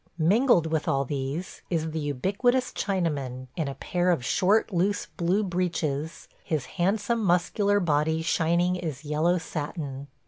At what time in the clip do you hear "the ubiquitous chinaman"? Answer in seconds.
1.91-3.49